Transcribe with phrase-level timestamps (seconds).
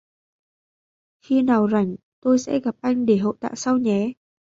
[1.21, 4.13] Khi nào rảnh tôi sẽ gặp anh để hậu tạ sau nhé